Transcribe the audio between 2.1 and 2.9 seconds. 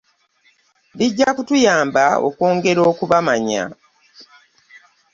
okwongera